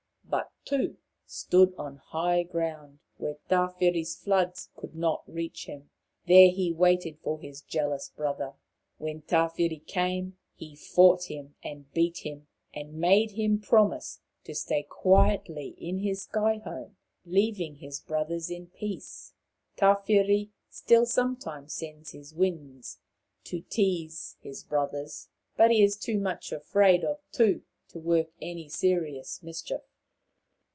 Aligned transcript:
But 0.23 0.49
Tu 0.63 0.97
stood 1.25 1.73
on 1.77 1.97
high 1.97 2.47
land, 2.53 2.99
where 3.17 3.35
Tawhiri' 3.49 4.03
s 4.03 4.15
floods 4.15 4.69
could 4.77 4.95
not 4.95 5.25
reach 5.29 5.65
him. 5.65 5.89
There 6.27 6.49
he 6.49 6.71
waited 6.71 7.17
for 7.19 7.37
his 7.41 7.61
jealous 7.61 8.07
brother. 8.15 8.53
When 8.97 9.23
Tawhiri 9.23 9.85
came, 9.85 10.37
he 10.55 10.77
fought 10.77 11.25
him 11.25 11.55
and 11.63 11.91
beat 11.91 12.19
him, 12.19 12.47
and 12.73 12.93
made 12.93 13.31
him 13.31 13.59
promise 13.59 14.21
to 14.45 14.55
stay 14.55 14.83
quietly 14.83 15.75
in 15.77 15.97
his 15.97 16.21
sky 16.23 16.59
home, 16.59 16.95
leaving 17.25 17.75
his 17.75 17.99
30 17.99 18.05
Maoriland 18.05 18.07
Fairy 18.07 18.07
Tales 18.07 18.07
brothers 18.07 18.49
in 18.49 18.67
peace. 18.67 19.33
Tawhiri 19.75 20.49
still 20.69 21.05
sometimes 21.05 21.73
sends 21.73 22.11
his 22.11 22.33
winds 22.33 22.99
to 23.45 23.59
tease 23.63 24.37
his 24.39 24.63
brothers, 24.63 25.27
but 25.57 25.71
he 25.71 25.83
is 25.83 25.97
too 25.97 26.17
much 26.17 26.53
afraid 26.53 27.03
of 27.03 27.17
Tu 27.33 27.63
to 27.89 27.99
work 27.99 28.27
any 28.41 28.69
serious 28.69 29.43
mischief. 29.43 29.81